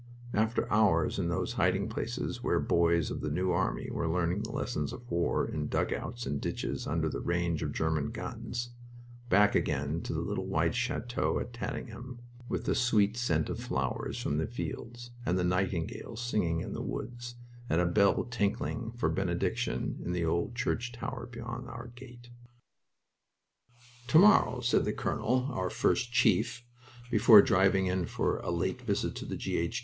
[0.33, 4.51] After hours in those hiding places where boys of the New Army were learning the
[4.51, 8.71] lessons of war in dugouts and ditches under the range of German guns,
[9.29, 12.17] back again to the little white chateau at Tatinghem,
[12.49, 17.35] with a sweet scent of flowers from the fields, and nightingales singing in the woods
[17.69, 22.31] and a bell tinkling for Benediction in the old church tower beyond our gate.
[24.07, 26.65] "To morrow," said the colonel our first chief
[27.11, 29.57] before driving in for a late visit to G.
[29.57, 29.79] H.